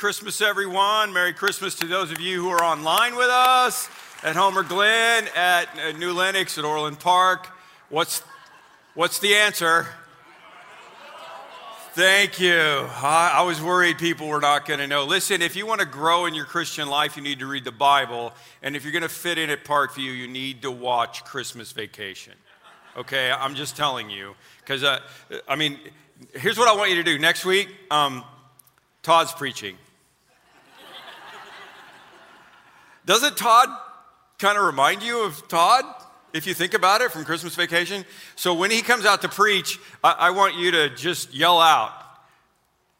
[0.00, 1.12] Christmas, everyone.
[1.12, 3.86] Merry Christmas to those of you who are online with us
[4.22, 7.48] at Homer Glen, at uh, New Lenox, at Orland Park.
[7.90, 8.22] What's,
[8.94, 9.88] what's the answer?
[11.92, 12.58] Thank you.
[12.58, 15.04] I, I was worried people were not going to know.
[15.04, 17.70] Listen, if you want to grow in your Christian life, you need to read the
[17.70, 18.32] Bible.
[18.62, 22.32] And if you're going to fit in at Parkview, you need to watch Christmas Vacation.
[22.96, 24.34] Okay, I'm just telling you.
[24.60, 25.00] Because, uh,
[25.46, 25.78] I mean,
[26.32, 27.18] here's what I want you to do.
[27.18, 28.24] Next week, um,
[29.02, 29.76] Todd's preaching.
[33.06, 33.68] Doesn't Todd
[34.38, 35.84] kind of remind you of Todd,
[36.32, 38.04] if you think about it, from Christmas vacation?
[38.36, 41.92] So when he comes out to preach, I, I want you to just yell out,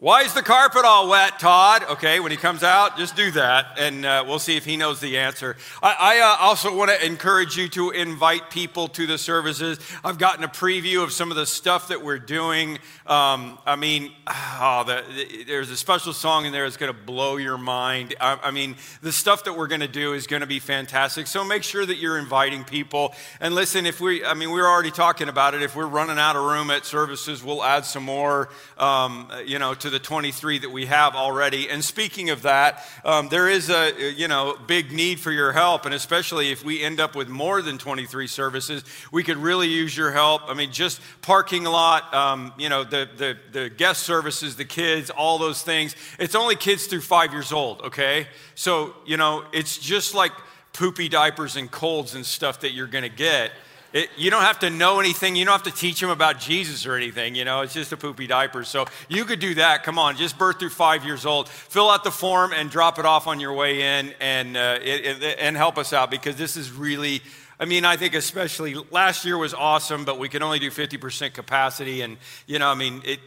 [0.01, 1.85] why is the carpet all wet, Todd?
[1.91, 4.99] Okay, when he comes out, just do that, and uh, we'll see if he knows
[4.99, 5.59] the answer.
[5.83, 9.79] I, I uh, also want to encourage you to invite people to the services.
[10.03, 12.79] I've gotten a preview of some of the stuff that we're doing.
[13.07, 16.99] Um, I mean, oh, the, the, there's a special song in there that's going to
[16.99, 18.15] blow your mind.
[18.23, 21.27] I, I mean, the stuff that we're going to do is going to be fantastic.
[21.27, 23.13] So make sure that you're inviting people.
[23.39, 25.61] And listen, if we, I mean, we are already talking about it.
[25.61, 28.49] If we're running out of room at services, we'll add some more,
[28.79, 31.69] um, you know, to the 23 that we have already.
[31.69, 35.85] And speaking of that, um, there is a you know big need for your help,
[35.85, 39.97] and especially if we end up with more than 23 services, we could really use
[39.97, 40.43] your help.
[40.49, 45.11] I mean, just parking lot, um, you know, the, the the guest services, the kids,
[45.11, 45.95] all those things.
[46.19, 47.83] It's only kids through five years old.
[47.83, 50.33] Okay, so you know, it's just like
[50.73, 53.53] poopy diapers and colds and stuff that you're going to get.
[53.93, 55.35] It, you don't have to know anything.
[55.35, 57.35] You don't have to teach them about Jesus or anything.
[57.35, 58.63] You know, it's just a poopy diaper.
[58.63, 59.83] So you could do that.
[59.83, 61.49] Come on, just birth through five years old.
[61.49, 65.23] Fill out the form and drop it off on your way in, and uh, it,
[65.23, 67.21] it, and help us out because this is really.
[67.59, 71.35] I mean, I think especially last year was awesome, but we can only do 50%
[71.35, 72.01] capacity.
[72.01, 73.21] And, you know, I mean, it,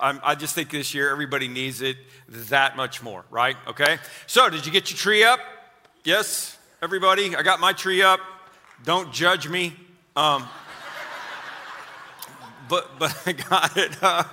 [0.00, 1.96] i just think this year everybody needs it
[2.28, 3.56] that much more, right?
[3.66, 3.98] Okay?
[4.28, 5.40] So, did you get your tree up?
[6.04, 7.34] Yes, everybody?
[7.34, 8.20] I got my tree up.
[8.84, 9.74] Don't judge me.
[10.16, 10.48] Um,
[12.68, 14.02] but, but I got it.
[14.02, 14.24] Uh,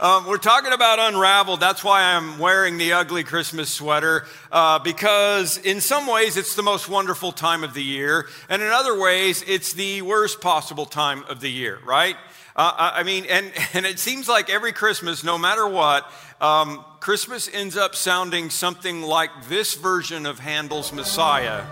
[0.00, 1.58] um, we're talking about unraveled.
[1.58, 6.62] That's why I'm wearing the ugly Christmas sweater, uh, because in some ways it's the
[6.62, 11.24] most wonderful time of the year, and in other ways it's the worst possible time
[11.24, 12.14] of the year, right?
[12.54, 16.08] Uh, I mean, and, and it seems like every Christmas, no matter what,
[16.40, 21.64] um, Christmas ends up sounding something like this version of Handel's Messiah.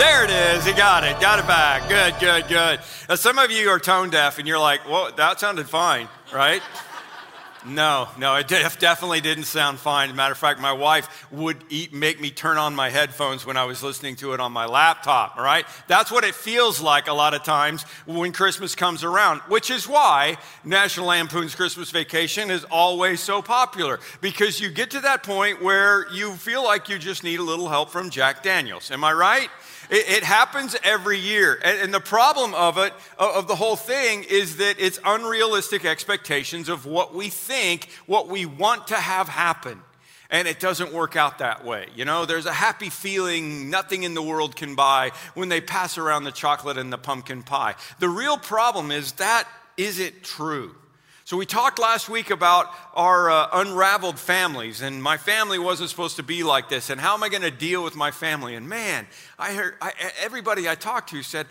[0.00, 0.66] There it is.
[0.66, 1.20] You got it.
[1.20, 1.86] Got it back.
[1.86, 2.80] Good, good, good.
[3.06, 6.62] Now, some of you are tone deaf and you're like, well, that sounded fine, right?
[7.66, 10.16] No, no, it definitely didn't sound fine.
[10.16, 13.64] Matter of fact, my wife would eat, make me turn on my headphones when I
[13.64, 15.66] was listening to it on my laptop, all right?
[15.86, 19.86] That's what it feels like a lot of times when Christmas comes around, which is
[19.86, 25.62] why National Lampoon's Christmas Vacation is always so popular because you get to that point
[25.62, 28.90] where you feel like you just need a little help from Jack Daniels.
[28.90, 29.50] Am I right?
[29.90, 31.60] It, it happens every year.
[31.62, 36.68] And, and the problem of it, of the whole thing, is that it's unrealistic expectations
[36.68, 39.80] of what we think, what we want to have happen
[40.30, 41.86] and it doesn't work out that way.
[41.94, 45.98] You know, there's a happy feeling nothing in the world can buy when they pass
[45.98, 47.74] around the chocolate and the pumpkin pie.
[47.98, 50.74] The real problem is that isn't true.
[51.30, 56.16] So, we talked last week about our uh, unraveled families, and my family wasn't supposed
[56.16, 58.56] to be like this, and how am I going to deal with my family?
[58.56, 59.06] And man,
[59.38, 61.46] I heard I, everybody I talked to said,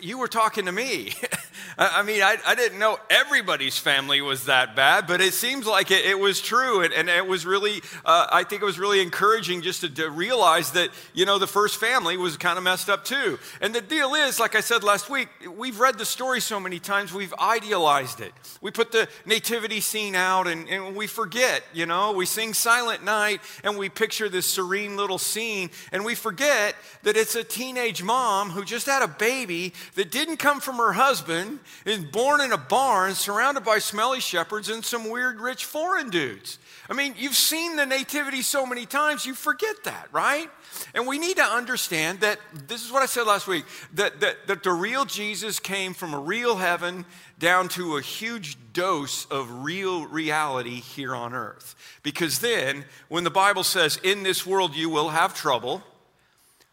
[0.00, 1.12] you were talking to me.
[1.78, 5.90] I mean, I, I, didn't know everybody's family was that bad, but it seems like
[5.90, 6.82] it, it was true.
[6.82, 10.10] And, and, it was really, uh, I think it was really encouraging just to, to,
[10.10, 13.38] realize that, you know, the first family was kind of messed up too.
[13.60, 16.78] And the deal is, like I said last week, we've read the story so many
[16.78, 18.32] times, we've idealized it.
[18.60, 23.04] We put the nativity scene out and, and we forget, you know, we sing Silent
[23.04, 28.02] Night and we picture this serene little scene and we forget that it's a teenage
[28.02, 32.52] mom who just had a baby that didn't come from her husband, is born in
[32.52, 36.58] a barn surrounded by smelly shepherds and some weird rich foreign dudes.
[36.88, 40.50] I mean, you've seen the nativity so many times, you forget that, right?
[40.94, 43.64] And we need to understand that this is what I said last week
[43.94, 47.06] that, that, that the real Jesus came from a real heaven
[47.38, 51.74] down to a huge dose of real reality here on earth.
[52.02, 55.82] Because then, when the Bible says, in this world you will have trouble,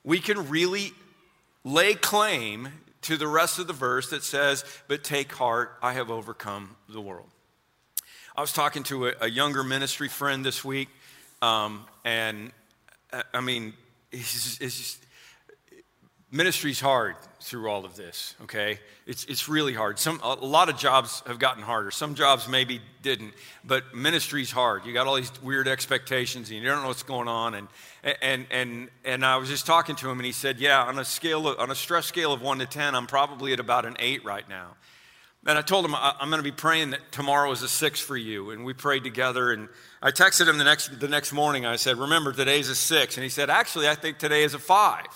[0.03, 0.93] we can really
[1.63, 2.69] lay claim
[3.03, 7.01] to the rest of the verse that says, But take heart, I have overcome the
[7.01, 7.29] world.
[8.35, 10.89] I was talking to a, a younger ministry friend this week,
[11.41, 12.51] um, and
[13.11, 13.73] uh, I mean,
[14.11, 15.05] it's, it's just,
[16.31, 18.79] ministry's hard through all of this, okay?
[19.05, 19.99] It's, it's really hard.
[19.99, 21.91] Some, a lot of jobs have gotten harder.
[21.91, 23.33] Some jobs maybe didn't,
[23.65, 24.85] but ministry's hard.
[24.85, 27.55] You got all these weird expectations and you don't know what's going on.
[27.55, 27.67] And,
[28.21, 31.05] and, and, and I was just talking to him and he said, yeah, on a
[31.05, 33.97] scale, of, on a stress scale of one to 10, I'm probably at about an
[33.99, 34.75] eight right now.
[35.45, 38.15] And I told him, I'm going to be praying that tomorrow is a six for
[38.15, 38.51] you.
[38.51, 39.51] And we prayed together.
[39.51, 39.69] And
[39.99, 41.65] I texted him the next, the next morning.
[41.65, 43.17] I said, Remember, today's a six.
[43.17, 45.07] And he said, Actually, I think today is a five.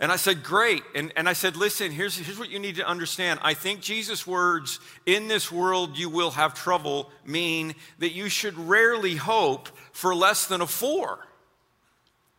[0.00, 0.82] And I said, Great.
[0.94, 3.40] And, and I said, Listen, here's, here's what you need to understand.
[3.42, 8.56] I think Jesus' words, in this world you will have trouble, mean that you should
[8.56, 11.26] rarely hope for less than a four.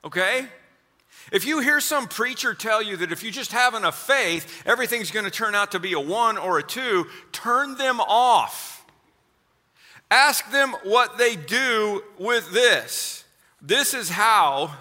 [0.06, 0.48] Okay?
[1.32, 5.12] If you hear some preacher tell you that if you just have enough faith, everything's
[5.12, 8.86] going to turn out to be a one or a two, turn them off.
[10.10, 13.26] Ask them what they do with this.
[13.62, 14.74] This is how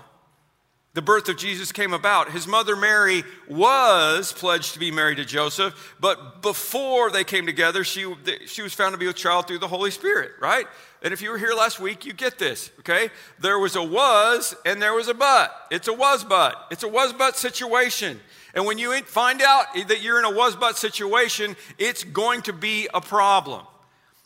[0.95, 2.31] the birth of Jesus came about.
[2.31, 7.85] His mother Mary was pledged to be married to Joseph, but before they came together,
[7.85, 8.13] she,
[8.47, 10.67] she was found to be a child through the Holy Spirit, right?
[11.03, 13.11] And if you were here last week, you get this, okay?
[13.39, 15.55] There was a was and there was a but.
[15.71, 16.67] It's a was but.
[16.71, 18.19] It's a was but situation.
[18.55, 22.53] And when you find out that you're in a was but situation, it's going to
[22.53, 23.65] be a problem.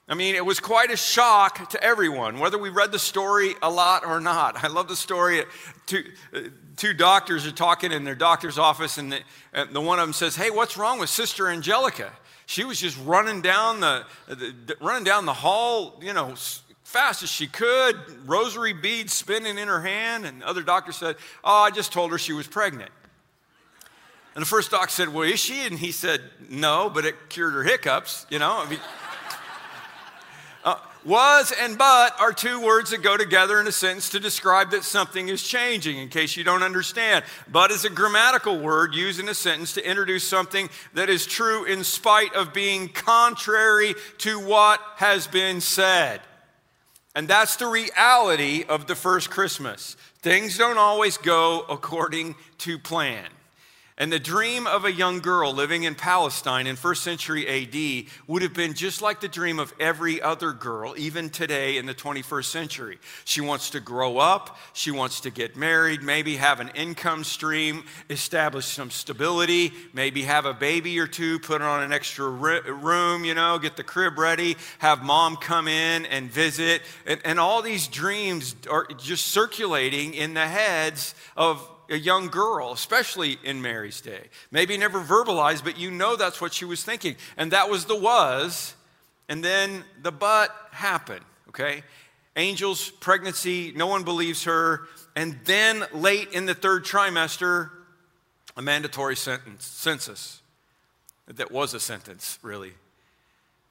[0.09, 3.71] I mean, it was quite a shock to everyone, whether we read the story a
[3.71, 4.63] lot or not.
[4.63, 5.45] I love the story.
[5.87, 6.05] Two,
[6.77, 9.21] two doctors are talking in their doctor's office, and the,
[9.53, 12.13] and the one of them says, Hey, what's wrong with Sister Angelica?
[12.47, 16.35] She was just running down the, the, running down the hall, you know,
[16.83, 17.97] fast as she could,
[18.27, 20.27] rosary beads spinning in her hand.
[20.27, 22.91] And the other doctor said, Oh, I just told her she was pregnant.
[24.35, 25.67] And the first doc said, Well, is she?
[25.67, 26.21] And he said,
[26.51, 28.59] No, but it cured her hiccups, you know.
[28.59, 29.12] I mean, uh,
[31.05, 34.85] was and but are two words that go together in a sentence to describe that
[34.85, 37.25] something is changing, in case you don't understand.
[37.51, 41.65] But is a grammatical word used in a sentence to introduce something that is true
[41.65, 46.21] in spite of being contrary to what has been said.
[47.15, 49.97] And that's the reality of the first Christmas.
[50.21, 53.27] Things don't always go according to plan.
[54.03, 58.43] And the dream of a young girl living in Palestine in first century AD would
[58.43, 62.47] have been just like the dream of every other girl, even today in the 21st
[62.47, 62.99] century.
[63.25, 67.85] She wants to grow up, she wants to get married, maybe have an income stream,
[68.11, 73.35] establish some stability, maybe have a baby or two, put on an extra room, you
[73.35, 76.83] know, get the crib ready, have mom come in and visit.
[77.07, 82.73] And, and all these dreams are just circulating in the heads of a young girl,
[82.73, 84.29] especially in Mary's day.
[84.51, 87.17] Maybe never verbalized, but you know that's what she was thinking.
[87.37, 88.75] And that was the was,
[89.29, 91.83] and then the but happened, okay?
[92.37, 94.89] Angels, pregnancy, no one believes her.
[95.15, 97.71] And then late in the third trimester,
[98.57, 100.41] a mandatory sentence, census.
[101.27, 102.73] That was a sentence, really.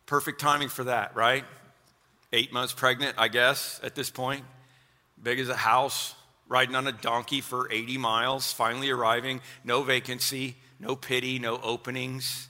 [0.05, 1.43] Perfect timing for that, right?
[2.31, 4.45] Eight months pregnant, I guess, at this point.
[5.21, 6.15] Big as a house,
[6.51, 12.49] riding on a donkey for 80 miles, finally arriving, no vacancy, no pity, no openings.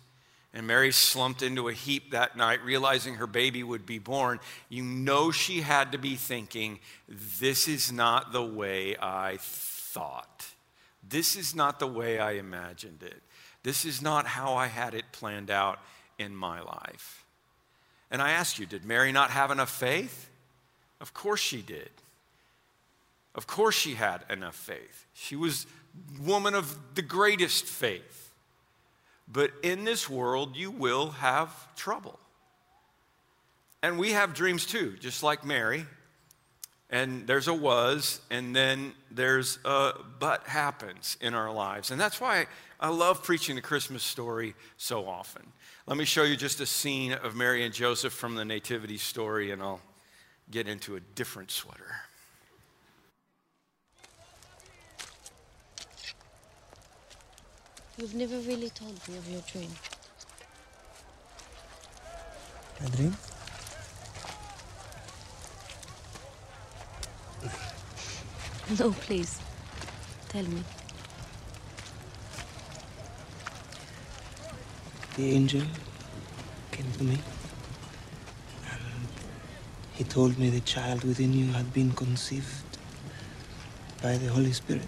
[0.56, 4.40] And Mary slumped into a heap that night, realizing her baby would be born.
[4.70, 10.48] You know she had to be thinking, This is not the way I thought.
[11.08, 13.22] This is not the way I imagined it.
[13.62, 15.80] This is not how I had it planned out
[16.18, 17.24] in my life.
[18.10, 20.30] And I ask you, did Mary not have enough faith?
[21.00, 21.92] Of course she did.
[23.36, 25.06] Of course, she had enough faith.
[25.14, 25.66] She was
[26.20, 28.32] woman of the greatest faith.
[29.28, 32.20] But in this world, you will have trouble.
[33.82, 35.86] And we have dreams too, just like Mary.
[36.90, 41.90] And there's a was, and then there's a but happens in our lives.
[41.90, 42.48] And that's why
[42.82, 45.44] I love preaching the Christmas story so often.
[45.88, 49.52] Let me show you just a scene of Mary and Joseph from the Nativity story,
[49.52, 49.80] and I'll
[50.52, 51.96] get into a different sweater.
[57.98, 59.70] You've never really told me of your dream.
[62.86, 63.16] A dream?
[68.80, 69.40] No, please.
[70.30, 70.64] Tell me.
[75.18, 75.64] The angel
[76.72, 77.20] came to me
[78.72, 79.08] and
[79.94, 82.78] he told me the child within you had been conceived
[84.02, 84.88] by the Holy Spirit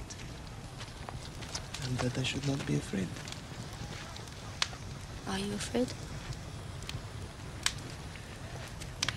[1.93, 3.07] and that I should not be afraid.
[5.27, 5.87] Are you afraid?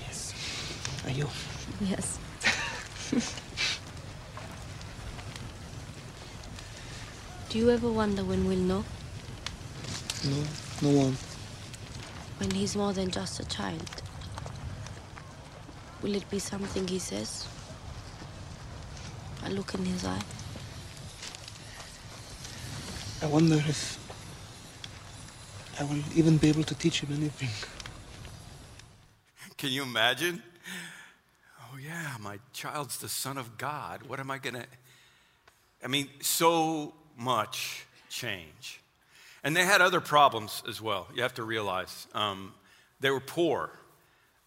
[0.02, 0.34] Yes.
[1.06, 1.26] Are you?
[1.80, 2.18] Yes.
[7.48, 8.84] Do you ever wonder when we'll know?
[10.24, 10.44] No,
[10.82, 11.16] no one.
[12.38, 14.02] When he's more than just a child?
[16.02, 17.48] Will it be something he says?
[19.44, 20.20] A look in his eye?
[23.22, 23.98] I wonder if
[25.80, 27.48] I will even be able to teach him anything.
[29.56, 30.42] Can you imagine?
[31.60, 34.02] Oh, yeah, my child's the Son of God.
[34.06, 34.66] What am I going to.
[35.82, 38.80] I mean, so much change.
[39.42, 42.06] And they had other problems as well, you have to realize.
[42.14, 42.52] Um,
[43.00, 43.70] they were poor.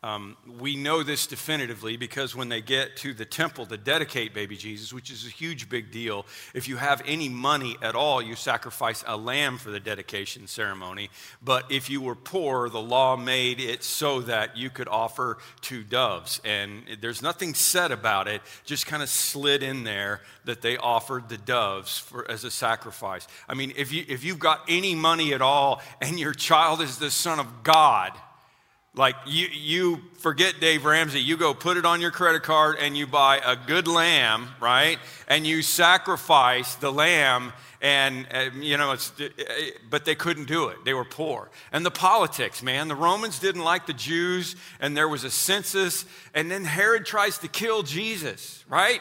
[0.01, 4.55] Um, we know this definitively because when they get to the temple to dedicate baby
[4.55, 8.35] Jesus, which is a huge big deal, if you have any money at all, you
[8.35, 11.09] sacrifice a lamb for the dedication ceremony.
[11.43, 15.83] But if you were poor, the law made it so that you could offer two
[15.83, 16.39] doves.
[16.45, 21.27] And there's nothing said about it, just kind of slid in there that they offered
[21.27, 23.27] the doves for, as a sacrifice.
[23.49, 26.99] I mean, if, you, if you've got any money at all and your child is
[26.99, 28.13] the Son of God,
[28.99, 32.97] like you, you forget Dave Ramsey, you go put it on your credit card and
[32.97, 34.99] you buy a good lamb, right?
[35.29, 38.27] And you sacrifice the lamb, and
[38.61, 39.13] you know, it's,
[39.89, 40.83] but they couldn't do it.
[40.83, 41.49] They were poor.
[41.71, 46.03] And the politics, man, the Romans didn't like the Jews, and there was a census,
[46.33, 48.99] and then Herod tries to kill Jesus, right?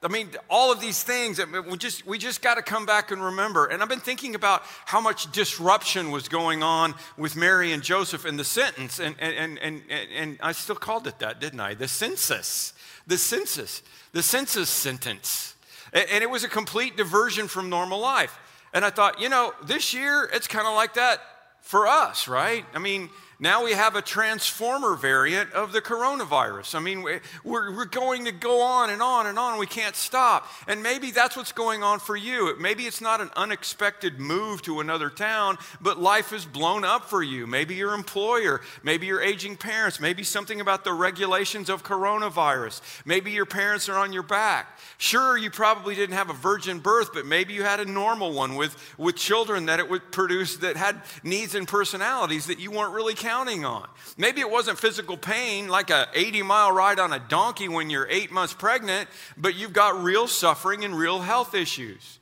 [0.00, 3.22] I mean, all of these things, we just, we just got to come back and
[3.22, 3.66] remember.
[3.66, 8.24] And I've been thinking about how much disruption was going on with Mary and Joseph
[8.24, 9.00] in the sentence.
[9.00, 11.74] And, and, and, and, and I still called it that, didn't I?
[11.74, 12.74] The census.
[13.08, 13.82] The census.
[14.12, 15.56] The census sentence.
[15.92, 18.38] And it was a complete diversion from normal life.
[18.72, 21.20] And I thought, you know, this year it's kind of like that
[21.60, 22.64] for us, right?
[22.72, 26.74] I mean, now we have a transformer variant of the coronavirus.
[26.74, 29.60] I mean, we're, we're going to go on and on and on.
[29.60, 30.48] We can't stop.
[30.66, 32.56] And maybe that's what's going on for you.
[32.58, 37.22] Maybe it's not an unexpected move to another town, but life is blown up for
[37.22, 37.46] you.
[37.46, 42.80] Maybe your employer, maybe your aging parents, maybe something about the regulations of coronavirus.
[43.04, 44.80] Maybe your parents are on your back.
[44.96, 48.56] Sure, you probably didn't have a virgin birth, but maybe you had a normal one
[48.56, 52.92] with, with children that it would produce that had needs and personalities that you weren't
[52.92, 53.86] really counting on.
[54.16, 58.08] Maybe it wasn't physical pain like a 80 mile ride on a donkey when you're
[58.08, 59.06] eight months pregnant,
[59.36, 62.20] but you've got real suffering and real health issues.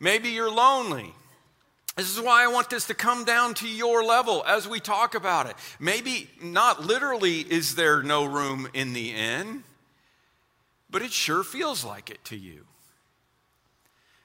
[0.00, 1.14] Maybe you're lonely.
[1.94, 5.14] This is why I want this to come down to your level as we talk
[5.14, 5.54] about it.
[5.78, 9.62] Maybe not literally is there no room in the inn,
[10.90, 12.64] but it sure feels like it to you.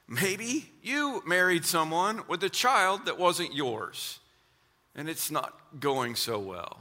[0.08, 4.18] Maybe you married someone with a child that wasn't yours
[4.94, 6.78] and it's not going so well.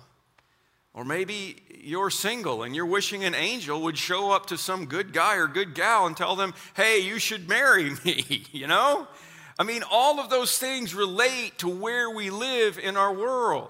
[0.93, 5.11] Or maybe you're single and you're wishing an angel would show up to some good
[5.11, 9.07] guy or good gal and tell them, hey, you should marry me, you know?
[9.57, 13.69] I mean, all of those things relate to where we live in our world.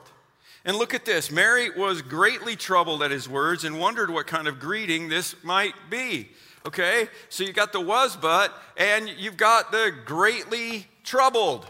[0.65, 4.47] And look at this Mary was greatly troubled at his words and wondered what kind
[4.47, 6.29] of greeting this might be.
[6.65, 11.67] Okay, so you got the was but, and you've got the greatly troubled.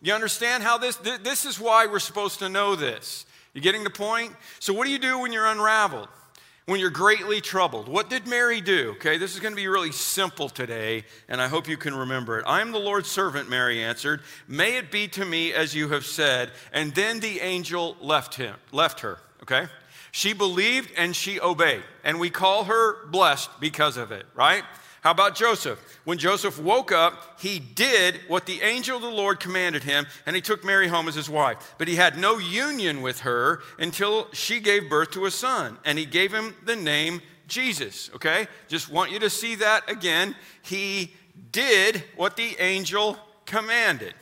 [0.00, 3.26] You understand how this, this is why we're supposed to know this.
[3.52, 4.32] You getting the point?
[4.60, 6.08] So, what do you do when you're unraveled?
[6.66, 7.88] When you're greatly troubled?
[7.88, 8.90] What did Mary do?
[8.96, 12.38] Okay, this is going to be really simple today, and I hope you can remember
[12.38, 12.44] it.
[12.46, 14.20] I am the Lord's servant, Mary answered.
[14.46, 16.50] May it be to me as you have said.
[16.72, 19.18] And then the angel left him, left her.
[19.42, 19.66] Okay?
[20.12, 21.82] She believed and she obeyed.
[22.04, 24.62] And we call her blessed because of it, right?
[25.02, 26.00] How about Joseph?
[26.04, 30.34] When Joseph woke up, he did what the angel of the Lord commanded him, and
[30.34, 31.74] he took Mary home as his wife.
[31.78, 35.98] But he had no union with her until she gave birth to a son, and
[35.98, 38.10] he gave him the name Jesus.
[38.14, 38.48] Okay?
[38.66, 40.34] Just want you to see that again.
[40.62, 41.14] He
[41.52, 44.14] did what the angel commanded.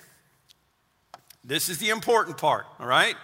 [1.43, 3.15] This is the important part, all right?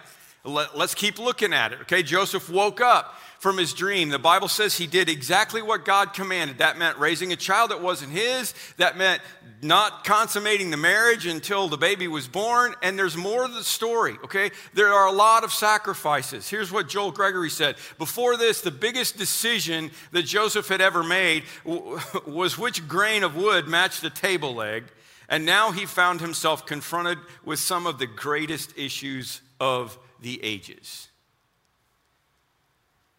[0.45, 1.81] Let, us keep looking at it.
[1.81, 4.07] Okay, Joseph woke up from his dream.
[4.07, 6.59] The Bible says he did exactly what God commanded.
[6.59, 9.21] That meant raising a child that wasn't his, that meant
[9.61, 12.73] not consummating the marriage until the baby was born.
[12.81, 14.51] And there's more to the story, okay?
[14.73, 16.49] There are a lot of sacrifices.
[16.49, 21.43] Here's what Joel Gregory said Before this, the biggest decision that Joseph had ever made
[22.25, 24.85] was which grain of wood matched the table leg.
[25.27, 31.09] And now he found himself confronted with some of the greatest issues of the ages.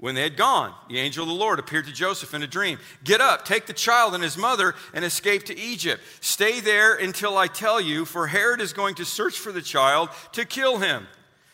[0.05, 2.79] When they had gone, the angel of the Lord appeared to Joseph in a dream.
[3.05, 6.03] Get up, take the child and his mother, and escape to Egypt.
[6.21, 10.11] Stay there until I tell you, for Herod is going to search for the child
[10.33, 11.07] to kill him.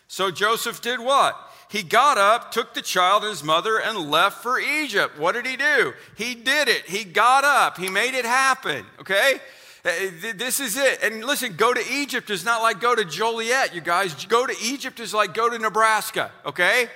[0.09, 1.37] So Joseph did what?
[1.69, 5.17] he got up, took the child and his mother, and left for Egypt.
[5.17, 5.93] What did he do?
[6.17, 6.87] He did it.
[6.87, 9.35] He got up, he made it happen, okay?
[9.85, 9.91] Uh,
[10.35, 11.05] this is it.
[11.05, 14.27] And listen, go to Egypt is not like go to Joliet, you guys.
[14.27, 16.89] Go to Egypt is like go to Nebraska, okay?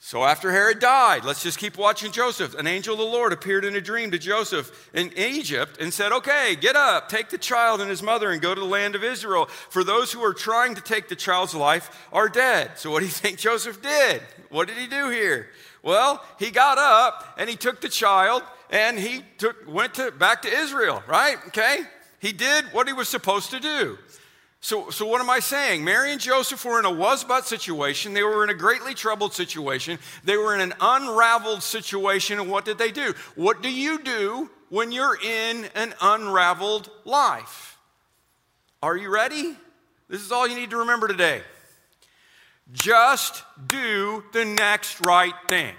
[0.00, 2.54] So after Herod died, let's just keep watching Joseph.
[2.54, 6.12] An angel of the Lord appeared in a dream to Joseph in Egypt and said,
[6.12, 9.02] Okay, get up, take the child and his mother, and go to the land of
[9.02, 9.46] Israel.
[9.46, 12.78] For those who are trying to take the child's life are dead.
[12.78, 14.22] So what do you think Joseph did?
[14.50, 15.48] What did he do here?
[15.82, 20.42] Well, he got up and he took the child and he took, went to, back
[20.42, 21.36] to Israel, right?
[21.48, 21.80] Okay?
[22.20, 23.98] He did what he was supposed to do.
[24.60, 25.84] So, so what am I saying?
[25.84, 28.12] Mary and Joseph were in a was but situation.
[28.12, 29.98] They were in a greatly troubled situation.
[30.24, 32.40] They were in an unraveled situation.
[32.40, 33.14] And what did they do?
[33.36, 37.78] What do you do when you're in an unraveled life?
[38.82, 39.56] Are you ready?
[40.08, 41.42] This is all you need to remember today.
[42.72, 45.74] Just do the next right thing.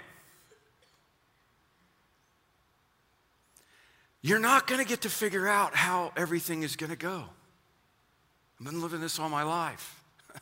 [4.22, 7.24] You're not going to get to figure out how everything is going to go.
[8.60, 10.02] I've been living this all my life.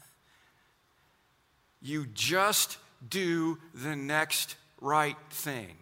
[1.81, 5.77] you just do the next right thing.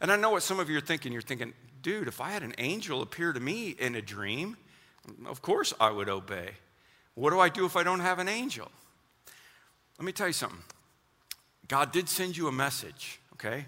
[0.00, 1.12] And I know what some of you are thinking.
[1.12, 4.56] You're thinking, dude, if I had an angel appear to me in a dream,
[5.26, 6.50] of course I would obey.
[7.14, 8.68] What do I do if I don't have an angel?
[9.98, 10.58] Let me tell you something.
[11.68, 13.66] God did send you a message, okay?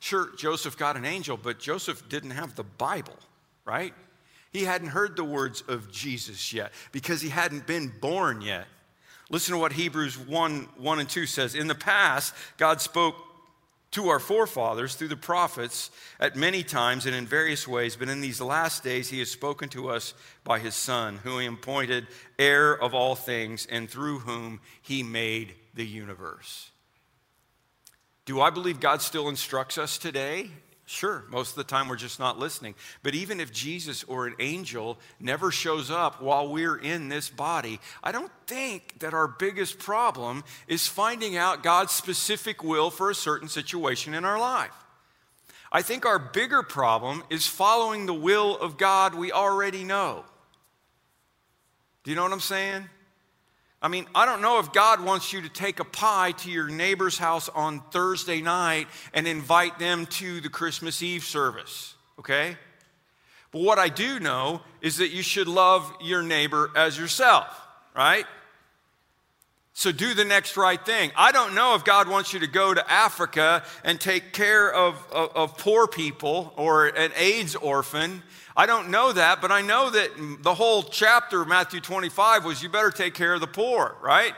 [0.00, 3.18] Sure, Joseph got an angel, but Joseph didn't have the Bible,
[3.64, 3.94] right?
[4.54, 8.66] He hadn't heard the words of Jesus yet because he hadn't been born yet.
[9.28, 11.56] Listen to what Hebrews 1 1 and 2 says.
[11.56, 13.16] In the past, God spoke
[13.90, 15.90] to our forefathers through the prophets
[16.20, 19.68] at many times and in various ways, but in these last days, he has spoken
[19.70, 20.14] to us
[20.44, 22.06] by his Son, whom he appointed
[22.38, 26.70] heir of all things and through whom he made the universe.
[28.24, 30.50] Do I believe God still instructs us today
[30.86, 32.74] Sure, most of the time we're just not listening.
[33.02, 37.80] But even if Jesus or an angel never shows up while we're in this body,
[38.02, 43.14] I don't think that our biggest problem is finding out God's specific will for a
[43.14, 44.74] certain situation in our life.
[45.72, 50.24] I think our bigger problem is following the will of God we already know.
[52.04, 52.90] Do you know what I'm saying?
[53.84, 56.68] I mean, I don't know if God wants you to take a pie to your
[56.68, 62.56] neighbor's house on Thursday night and invite them to the Christmas Eve service, okay?
[63.50, 67.46] But what I do know is that you should love your neighbor as yourself,
[67.94, 68.24] right?
[69.74, 71.10] So do the next right thing.
[71.14, 74.94] I don't know if God wants you to go to Africa and take care of,
[75.12, 78.22] of, of poor people or an AIDS orphan
[78.56, 80.10] I don't know that, but I know that
[80.42, 84.32] the whole chapter of Matthew 25 was you better take care of the poor, right?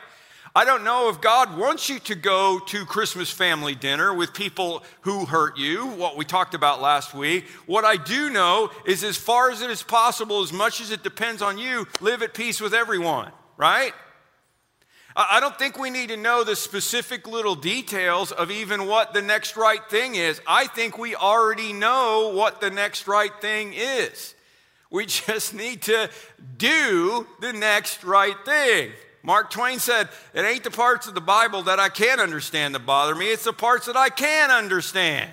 [0.54, 4.84] I don't know if God wants you to go to Christmas family dinner with people
[5.02, 7.44] who hurt you, what we talked about last week.
[7.66, 11.02] What I do know is, as far as it is possible, as much as it
[11.02, 13.92] depends on you, live at peace with everyone, right?
[15.18, 19.22] I don't think we need to know the specific little details of even what the
[19.22, 20.42] next right thing is.
[20.46, 24.34] I think we already know what the next right thing is.
[24.90, 26.10] We just need to
[26.58, 28.92] do the next right thing.
[29.22, 32.84] Mark Twain said, It ain't the parts of the Bible that I can't understand that
[32.84, 35.30] bother me, it's the parts that I can understand.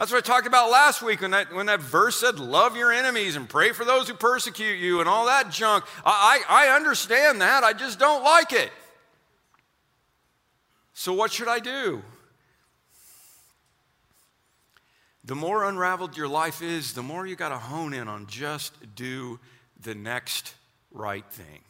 [0.00, 2.90] That's what I talked about last week when that, when that verse said, Love your
[2.90, 5.84] enemies and pray for those who persecute you and all that junk.
[6.06, 8.70] I, I, I understand that, I just don't like it.
[10.94, 12.02] So, what should I do?
[15.22, 18.72] The more unraveled your life is, the more you got to hone in on just
[18.94, 19.38] do
[19.82, 20.54] the next
[20.90, 21.60] right thing.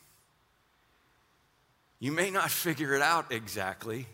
[1.99, 4.07] You may not figure it out exactly,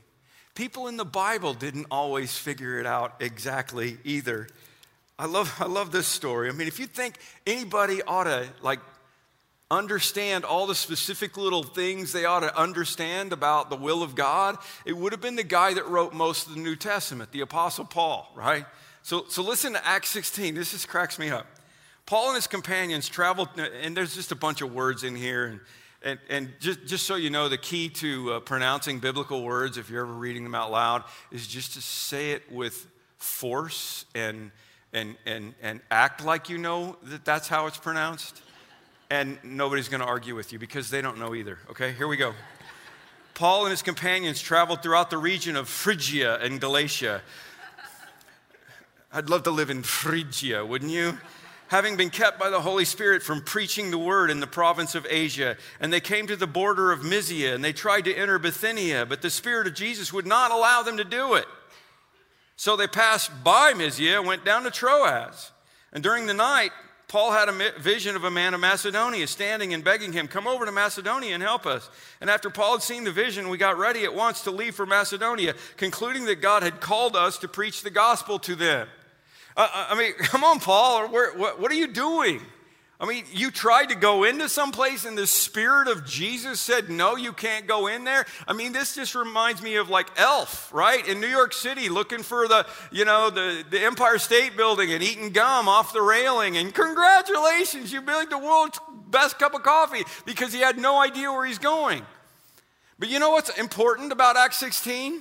[0.56, 4.48] People in the Bible didn't always figure it out exactly either.
[5.18, 6.48] I love, I love this story.
[6.48, 8.80] I mean, if you think anybody ought to like
[9.70, 14.56] understand all the specific little things they ought to understand about the will of God,
[14.86, 17.84] it would have been the guy that wrote most of the New Testament, the Apostle
[17.84, 18.64] Paul, right?
[19.02, 20.54] So, so listen to Acts 16.
[20.54, 21.46] This just cracks me up.
[22.06, 25.60] Paul and his companions traveled, and there's just a bunch of words in here, and
[26.06, 29.90] and, and just, just so you know, the key to uh, pronouncing biblical words, if
[29.90, 32.86] you're ever reading them out loud, is just to say it with
[33.18, 34.52] force and,
[34.92, 38.40] and, and, and act like you know that that's how it's pronounced.
[39.10, 41.58] And nobody's going to argue with you because they don't know either.
[41.70, 42.34] Okay, here we go.
[43.34, 47.20] Paul and his companions traveled throughout the region of Phrygia and Galatia.
[49.12, 51.18] I'd love to live in Phrygia, wouldn't you?
[51.68, 55.06] Having been kept by the Holy Spirit from preaching the word in the province of
[55.08, 55.56] Asia.
[55.80, 59.22] And they came to the border of Mysia and they tried to enter Bithynia, but
[59.22, 61.46] the Spirit of Jesus would not allow them to do it.
[62.56, 65.52] So they passed by Mysia and went down to Troas.
[65.92, 66.72] And during the night,
[67.08, 70.64] Paul had a vision of a man of Macedonia standing and begging him, Come over
[70.64, 71.88] to Macedonia and help us.
[72.20, 74.86] And after Paul had seen the vision, we got ready at once to leave for
[74.86, 78.88] Macedonia, concluding that God had called us to preach the gospel to them.
[79.56, 82.40] Uh, I mean, come on, Paul, what, what are you doing?
[82.98, 86.88] I mean, you tried to go into some place and the Spirit of Jesus said,
[86.88, 88.24] no, you can't go in there.
[88.48, 91.06] I mean, this just reminds me of like Elf, right?
[91.06, 95.02] In New York City, looking for the, you know, the, the Empire State Building and
[95.02, 96.56] eating gum off the railing.
[96.56, 101.30] And congratulations, you made the world's best cup of coffee because he had no idea
[101.30, 102.02] where he's going.
[102.98, 105.20] But you know what's important about Acts 16?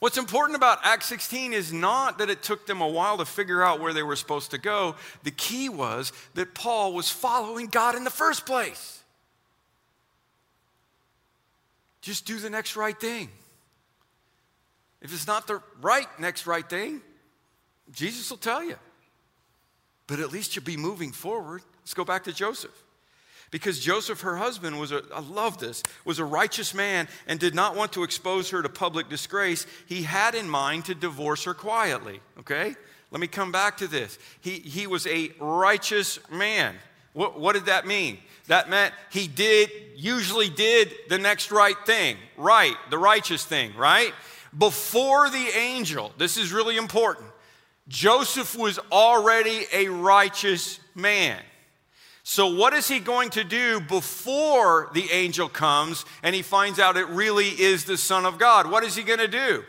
[0.00, 3.62] What's important about Acts 16 is not that it took them a while to figure
[3.62, 4.94] out where they were supposed to go.
[5.24, 9.02] The key was that Paul was following God in the first place.
[12.00, 13.28] Just do the next right thing.
[15.02, 17.00] If it's not the right next right thing,
[17.92, 18.76] Jesus will tell you.
[20.06, 21.62] But at least you'll be moving forward.
[21.82, 22.84] Let's go back to Joseph.
[23.50, 27.54] Because Joseph, her husband, was a, I love this, was a righteous man and did
[27.54, 29.66] not want to expose her to public disgrace.
[29.86, 32.74] He had in mind to divorce her quietly, okay?
[33.10, 34.18] Let me come back to this.
[34.40, 36.74] He, he was a righteous man.
[37.14, 38.18] What, what did that mean?
[38.48, 44.12] That meant he did, usually did the next right thing, right, the righteous thing, right?
[44.56, 47.26] Before the angel, this is really important.
[47.88, 51.40] Joseph was already a righteous man.
[52.30, 56.98] So, what is he going to do before the angel comes and he finds out
[56.98, 58.70] it really is the Son of God?
[58.70, 59.64] What is he going to do?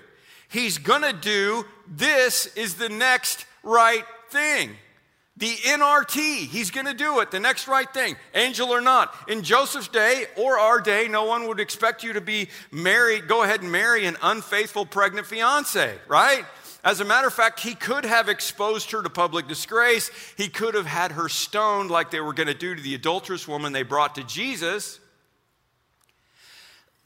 [0.50, 4.72] He's going to do this is the next right thing.
[5.38, 9.16] The NRT, he's going to do it, the next right thing, angel or not.
[9.30, 13.44] In Joseph's day or our day, no one would expect you to be married, go
[13.44, 16.44] ahead and marry an unfaithful pregnant fiance, right?
[16.90, 20.10] As a matter of fact, he could have exposed her to public disgrace.
[20.38, 23.48] He could have had her stoned like they were going to do to the adulterous
[23.48, 25.00] woman they brought to Jesus.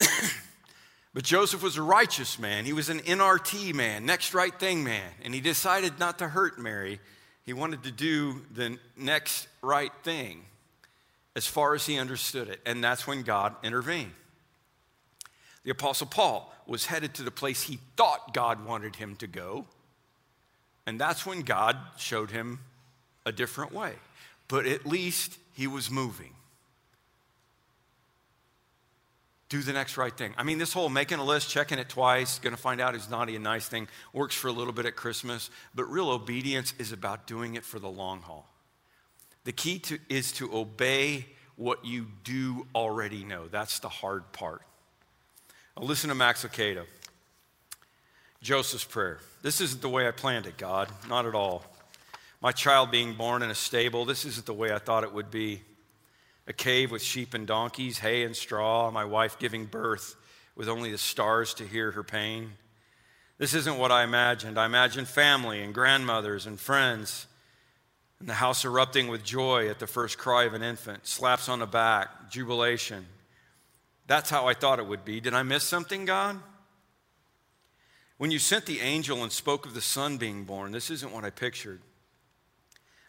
[1.12, 2.64] but Joseph was a righteous man.
[2.64, 5.10] He was an NRT man, next right thing man.
[5.22, 6.98] And he decided not to hurt Mary.
[7.44, 10.46] He wanted to do the next right thing
[11.36, 12.58] as far as he understood it.
[12.64, 14.12] And that's when God intervened.
[15.64, 19.66] The Apostle Paul was headed to the place he thought God wanted him to go.
[20.86, 22.60] And that's when God showed him
[23.24, 23.94] a different way.
[24.48, 26.32] But at least he was moving.
[29.48, 30.34] Do the next right thing.
[30.36, 33.34] I mean, this whole making a list, checking it twice, gonna find out who's naughty
[33.34, 37.26] and nice thing works for a little bit at Christmas, but real obedience is about
[37.26, 38.48] doing it for the long haul.
[39.44, 43.46] The key to, is to obey what you do already know.
[43.48, 44.62] That's the hard part.
[45.76, 46.84] Now listen to Max Lucado.
[48.40, 49.18] Joseph's prayer.
[49.42, 51.64] This isn't the way I planned it, God, not at all.
[52.40, 55.30] My child being born in a stable, this isn't the way I thought it would
[55.30, 55.62] be.
[56.46, 60.14] A cave with sheep and donkeys, hay and straw, my wife giving birth
[60.54, 62.52] with only the stars to hear her pain.
[63.38, 64.58] This isn't what I imagined.
[64.58, 67.26] I imagined family and grandmothers and friends,
[68.20, 71.58] and the house erupting with joy at the first cry of an infant, slaps on
[71.58, 73.06] the back, jubilation.
[74.06, 75.20] That's how I thought it would be.
[75.20, 76.38] Did I miss something, God?
[78.18, 81.24] When you sent the angel and spoke of the son being born, this isn't what
[81.24, 81.80] I pictured.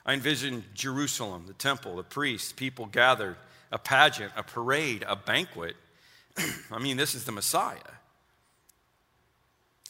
[0.06, 3.38] I envisioned Jerusalem, the temple, the priests, people gathered,
[3.72, 5.76] a pageant, a parade, a banquet.
[6.72, 7.78] I mean, this is the Messiah.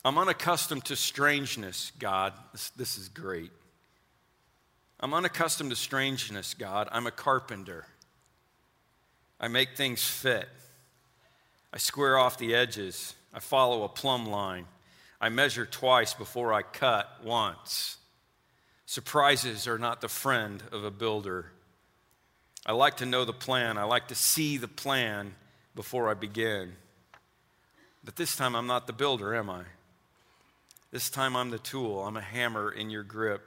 [0.04, 2.34] I'm unaccustomed to strangeness, God.
[2.52, 3.52] This, this is great.
[5.00, 6.88] I'm unaccustomed to strangeness, God.
[6.92, 7.86] I'm a carpenter.
[9.40, 10.48] I make things fit.
[11.76, 13.16] I square off the edges.
[13.34, 14.66] I follow a plumb line.
[15.20, 17.98] I measure twice before I cut once.
[18.86, 21.48] Surprises are not the friend of a builder.
[22.66, 23.78] I like to know the plan.
[23.78, 25.36] I like to see the plan
[25.76, 26.78] before I begin.
[28.06, 29.64] But this time I'm not the builder, am I?
[30.92, 32.06] This time I'm the tool.
[32.06, 33.42] I'm a hammer in your grip,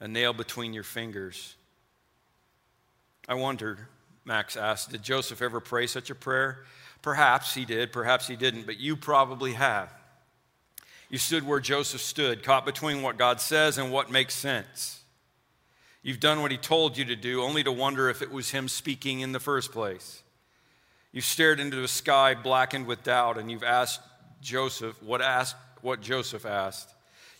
[0.00, 1.54] a nail between your fingers.
[3.28, 3.78] I wondered,
[4.24, 6.64] Max asked, did Joseph ever pray such a prayer?
[7.02, 9.92] Perhaps he did, perhaps he didn't, but you probably have.
[11.10, 15.02] You stood where Joseph stood, caught between what God says and what makes sense.
[16.02, 18.68] You've done what he told you to do, only to wonder if it was him
[18.68, 20.22] speaking in the first place.
[21.12, 24.00] You've stared into a sky blackened with doubt, and you've asked
[24.40, 26.88] Joseph what, asked, what Joseph asked.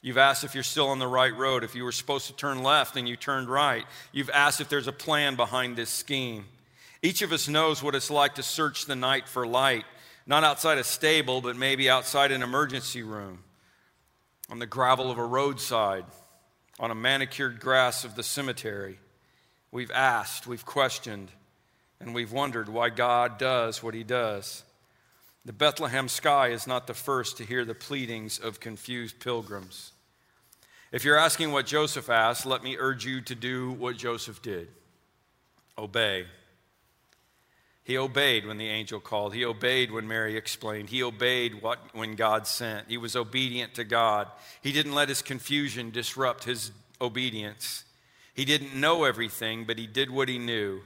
[0.03, 2.62] You've asked if you're still on the right road, if you were supposed to turn
[2.62, 3.85] left and you turned right.
[4.11, 6.44] You've asked if there's a plan behind this scheme.
[7.02, 9.84] Each of us knows what it's like to search the night for light,
[10.24, 13.42] not outside a stable, but maybe outside an emergency room,
[14.48, 16.04] on the gravel of a roadside,
[16.78, 19.00] on a manicured grass of the cemetery.
[19.72, 21.30] We've asked, we've questioned,
[22.00, 24.62] and we've wondered why God does what he does.
[25.44, 29.92] The Bethlehem sky is not the first to hear the pleadings of confused pilgrims.
[30.92, 34.68] If you're asking what Joseph asked, let me urge you to do what Joseph did
[35.76, 36.26] obey.
[37.84, 39.34] He obeyed when the angel called.
[39.34, 40.90] He obeyed when Mary explained.
[40.90, 42.88] He obeyed what, when God sent.
[42.88, 44.28] He was obedient to God.
[44.60, 47.84] He didn't let his confusion disrupt his obedience.
[48.34, 50.82] He didn't know everything, but he did what he knew.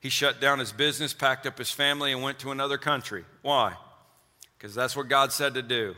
[0.00, 3.24] He shut down his business, packed up his family, and went to another country.
[3.42, 3.76] Why?
[4.62, 5.96] because that's what God said to do.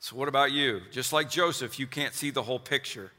[0.00, 0.80] So, what about you?
[0.90, 3.12] Just like Joseph, you can't see the whole picture.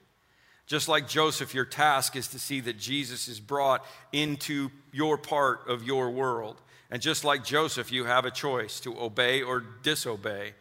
[0.69, 5.67] Just like Joseph, your task is to see that Jesus is brought into your part
[5.67, 6.62] of your world.
[6.91, 10.53] And just like Joseph, you have a choice to obey or disobey.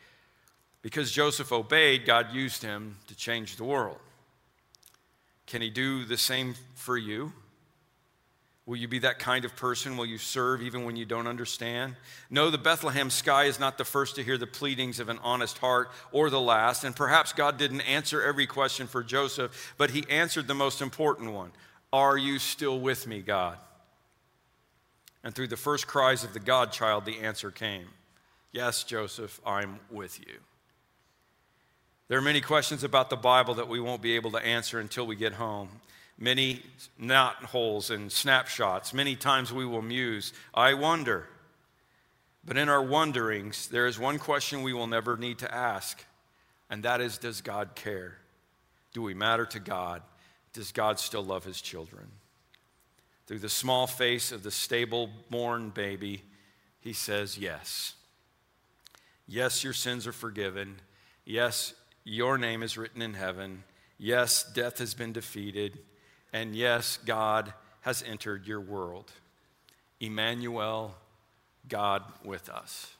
[0.80, 3.98] Because Joseph obeyed, God used him to change the world.
[5.46, 7.34] Can he do the same for you?
[8.68, 9.96] Will you be that kind of person?
[9.96, 11.96] Will you serve even when you don't understand?
[12.28, 15.56] No, the Bethlehem sky is not the first to hear the pleadings of an honest
[15.56, 16.84] heart or the last.
[16.84, 21.32] And perhaps God didn't answer every question for Joseph, but he answered the most important
[21.32, 21.50] one
[21.94, 23.56] Are you still with me, God?
[25.24, 27.88] And through the first cries of the God child, the answer came
[28.52, 30.34] Yes, Joseph, I'm with you.
[32.08, 35.06] There are many questions about the Bible that we won't be able to answer until
[35.06, 35.70] we get home
[36.18, 36.62] many
[36.98, 38.92] knot holes and snapshots.
[38.92, 41.28] Many times we will muse, I wonder.
[42.44, 46.04] But in our wonderings, there is one question we will never need to ask,
[46.68, 48.18] and that is Does God care?
[48.92, 50.02] Do we matter to God?
[50.52, 52.08] Does God still love his children?
[53.26, 56.22] Through the small face of the stable born baby,
[56.80, 57.94] he says, Yes.
[59.26, 60.76] Yes, your sins are forgiven.
[61.26, 63.64] Yes, your name is written in heaven.
[63.98, 65.78] Yes, death has been defeated.
[66.32, 69.10] And yes, God has entered your world.
[70.00, 70.94] Emmanuel,
[71.68, 72.92] God with us.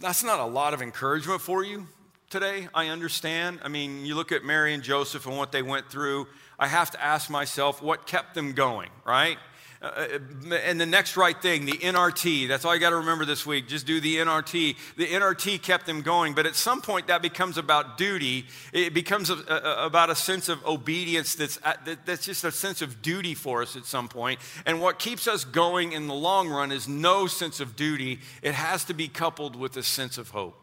[0.00, 1.86] That's not a lot of encouragement for you
[2.34, 3.60] today, I understand.
[3.62, 6.26] I mean, you look at Mary and Joseph and what they went through.
[6.58, 9.38] I have to ask myself what kept them going, right?
[9.84, 10.18] Uh,
[10.62, 13.68] and the next right thing, the NRT, that's all you got to remember this week.
[13.68, 14.76] Just do the NRT.
[14.96, 18.46] The NRT kept them going, but at some point that becomes about duty.
[18.72, 22.80] It becomes a, a, about a sense of obedience that's, that, that's just a sense
[22.80, 24.40] of duty for us at some point.
[24.64, 28.54] And what keeps us going in the long run is no sense of duty, it
[28.54, 30.58] has to be coupled with a sense of hope.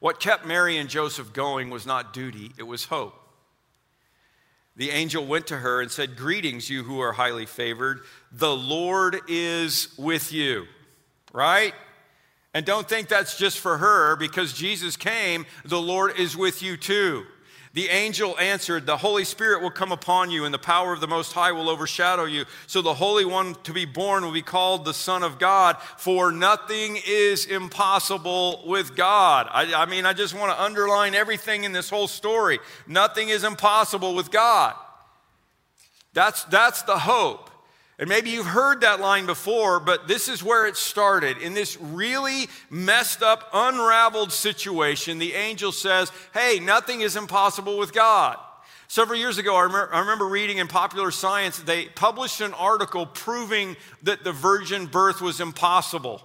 [0.00, 3.25] What kept Mary and Joseph going was not duty, it was hope
[4.76, 8.00] the angel went to her and said, Greetings, you who are highly favored.
[8.32, 10.66] The Lord is with you.
[11.32, 11.74] Right?
[12.52, 16.76] And don't think that's just for her because Jesus came, the Lord is with you
[16.76, 17.24] too.
[17.76, 21.06] The angel answered, The Holy Spirit will come upon you, and the power of the
[21.06, 22.46] Most High will overshadow you.
[22.66, 26.32] So the Holy One to be born will be called the Son of God, for
[26.32, 29.48] nothing is impossible with God.
[29.50, 32.60] I, I mean, I just want to underline everything in this whole story.
[32.86, 34.74] Nothing is impossible with God.
[36.14, 37.50] That's, that's the hope.
[37.98, 41.38] And maybe you've heard that line before, but this is where it started.
[41.38, 47.94] In this really messed up, unraveled situation, the angel says, Hey, nothing is impossible with
[47.94, 48.36] God.
[48.88, 54.22] Several years ago, I remember, reading in Popular Science, they published an article proving that
[54.22, 56.22] the virgin birth was impossible.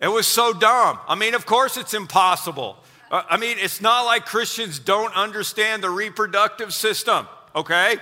[0.00, 0.98] It was so dumb.
[1.08, 2.76] I mean, of course it's impossible.
[3.10, 7.96] Uh, I mean, it's not like Christians don't understand the reproductive system okay?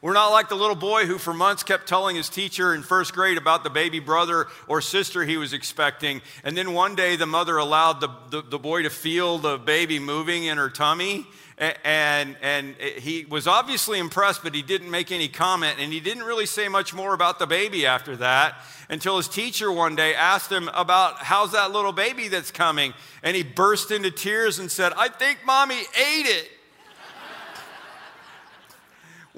[0.00, 3.14] We're not like the little boy who for months kept telling his teacher in first
[3.14, 6.22] grade about the baby brother or sister he was expecting.
[6.44, 9.98] And then one day the mother allowed the, the, the boy to feel the baby
[9.98, 11.26] moving in her tummy.
[11.58, 15.78] And, and he was obviously impressed, but he didn't make any comment.
[15.80, 19.72] And he didn't really say much more about the baby after that until his teacher
[19.72, 22.94] one day asked him about how's that little baby that's coming.
[23.24, 26.48] And he burst into tears and said, I think mommy ate it.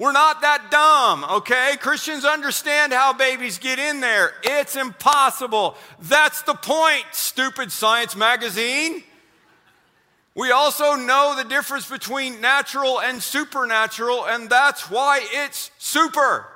[0.01, 1.77] We're not that dumb, okay?
[1.79, 4.33] Christians understand how babies get in there.
[4.41, 5.75] It's impossible.
[6.01, 9.03] That's the point, stupid science magazine.
[10.33, 16.47] We also know the difference between natural and supernatural, and that's why it's super.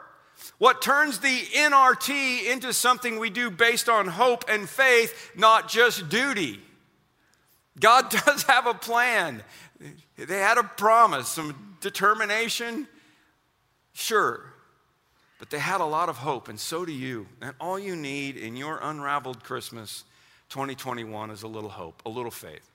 [0.58, 6.10] What turns the NRT into something we do based on hope and faith, not just
[6.10, 6.62] duty.
[7.80, 9.44] God does have a plan.
[10.18, 12.88] They had a promise, some determination,
[13.96, 14.54] sure.
[15.40, 17.28] But they had a lot of hope, and so do you.
[17.42, 20.04] And all you need in your unraveled Christmas
[20.50, 22.70] 2021 is a little hope, a little faith.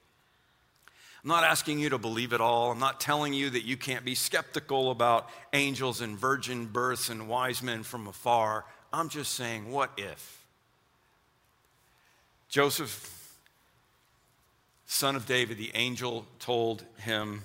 [1.23, 2.71] I'm not asking you to believe it all.
[2.71, 7.29] I'm not telling you that you can't be skeptical about angels and virgin births and
[7.29, 8.65] wise men from afar.
[8.93, 10.45] I'm just saying, what if?
[12.49, 13.37] Joseph,
[14.87, 17.43] son of David, the angel told him,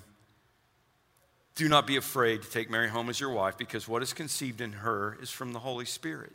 [1.56, 4.60] Do not be afraid to take Mary home as your wife, because what is conceived
[4.60, 6.32] in her is from the Holy Spirit.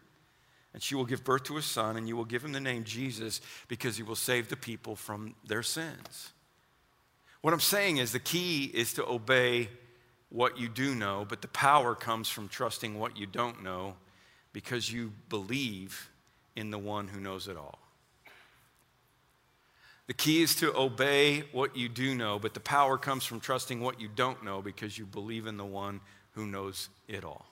[0.73, 2.83] And she will give birth to a son, and you will give him the name
[2.83, 6.33] Jesus, because he will save the people from their sins.
[7.41, 9.69] What I'm saying is the key is to obey
[10.29, 13.95] what you do know, but the power comes from trusting what you don't know
[14.53, 16.09] because you believe
[16.55, 17.80] in the one who knows it all.
[20.07, 23.79] The key is to obey what you do know, but the power comes from trusting
[23.79, 27.45] what you don't know because you believe in the one who knows it all.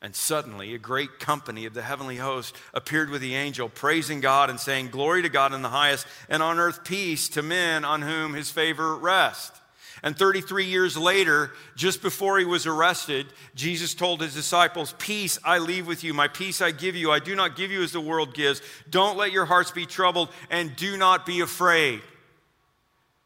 [0.00, 4.48] And suddenly, a great company of the heavenly host appeared with the angel, praising God
[4.48, 8.02] and saying, Glory to God in the highest, and on earth peace to men on
[8.02, 9.60] whom his favor rests.
[10.02, 15.58] And 33 years later, just before he was arrested, Jesus told his disciples, Peace I
[15.58, 17.10] leave with you, my peace I give you.
[17.10, 18.62] I do not give you as the world gives.
[18.88, 22.00] Don't let your hearts be troubled, and do not be afraid.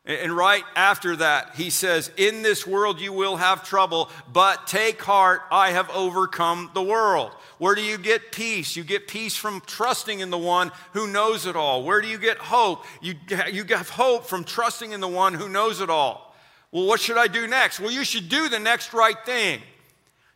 [0.04, 5.00] And right after that, he says, In this world you will have trouble, but take
[5.00, 7.30] heart, I have overcome the world.
[7.58, 8.74] Where do you get peace?
[8.74, 11.84] You get peace from trusting in the one who knows it all.
[11.84, 12.84] Where do you get hope?
[13.00, 13.14] You,
[13.52, 16.31] you have hope from trusting in the one who knows it all.
[16.72, 17.78] Well, what should I do next?
[17.78, 19.60] Well, you should do the next right thing.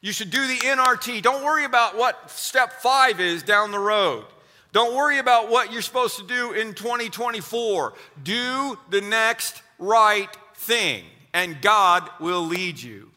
[0.02, 1.22] You should do the NRT.
[1.22, 4.24] Don't worry about what step five is down the road.
[4.72, 7.94] Don't worry about what you're supposed to do in 2024.
[8.22, 13.10] Do the next right thing, and God will lead you.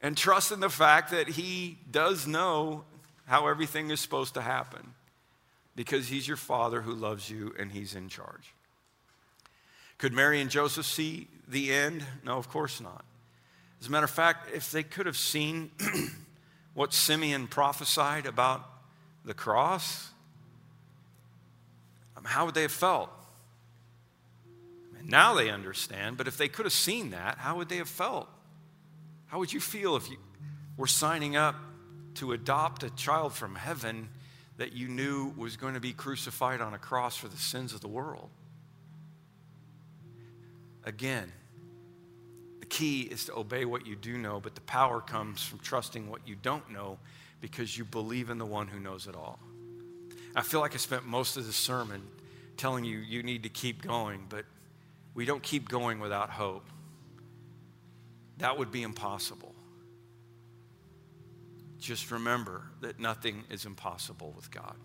[0.00, 2.84] And trust in the fact that He does know
[3.26, 4.94] how everything is supposed to happen
[5.74, 8.54] because He's your Father who loves you and He's in charge.
[10.02, 12.04] Could Mary and Joseph see the end?
[12.24, 13.04] No, of course not.
[13.80, 15.70] As a matter of fact, if they could have seen
[16.74, 18.68] what Simeon prophesied about
[19.24, 20.08] the cross,
[22.16, 23.10] um, how would they have felt?
[24.98, 27.88] And now they understand, but if they could have seen that, how would they have
[27.88, 28.28] felt?
[29.26, 30.16] How would you feel if you
[30.76, 31.54] were signing up
[32.14, 34.08] to adopt a child from heaven
[34.56, 37.80] that you knew was going to be crucified on a cross for the sins of
[37.80, 38.30] the world?
[40.84, 41.32] Again,
[42.60, 46.08] the key is to obey what you do know, but the power comes from trusting
[46.10, 46.98] what you don't know
[47.40, 49.38] because you believe in the one who knows it all.
[50.34, 52.02] I feel like I spent most of the sermon
[52.56, 54.44] telling you you need to keep going, but
[55.14, 56.64] we don't keep going without hope.
[58.38, 59.54] That would be impossible.
[61.78, 64.76] Just remember that nothing is impossible with God.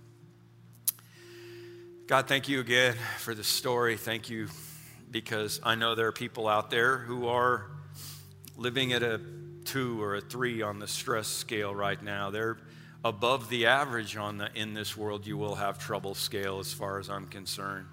[2.08, 3.98] God, thank you again for the story.
[3.98, 4.48] Thank you
[5.10, 7.70] because I know there are people out there who are
[8.56, 9.22] living at a
[9.66, 12.30] two or a three on the stress scale right now.
[12.30, 12.58] They're
[13.04, 17.00] above the average on the in this world you will have trouble scale as far
[17.00, 17.88] as I'm concerned.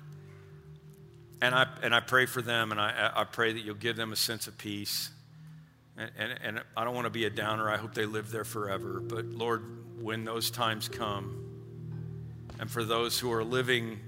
[1.42, 4.12] And I, and I pray for them and I, I pray that you'll give them
[4.12, 5.10] a sense of peace.
[5.96, 7.70] And, and, and I don't want to be a downer.
[7.70, 9.00] I hope they live there forever.
[9.00, 9.62] But Lord,
[10.00, 11.40] when those times come,
[12.58, 14.00] and for those who are living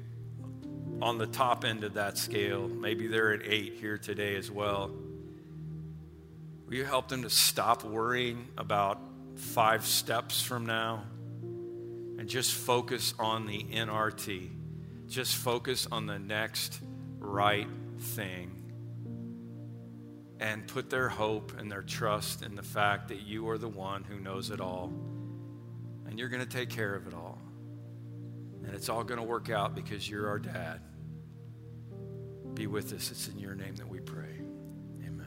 [1.02, 4.90] on the top end of that scale, maybe they're at eight here today as well.
[6.66, 9.00] Will you help them to stop worrying about
[9.36, 11.04] five steps from now
[12.18, 14.50] and just focus on the NRT.
[15.06, 16.80] Just focus on the next
[17.18, 18.52] right thing.
[20.40, 24.04] And put their hope and their trust in the fact that you are the one
[24.04, 24.92] who knows it all.
[26.06, 27.38] And you're going to take care of it all.
[28.64, 30.80] And it's all going to work out because you're our dad.
[32.56, 33.10] Be with us.
[33.10, 34.40] It's in your name that we pray.
[35.04, 35.26] Amen.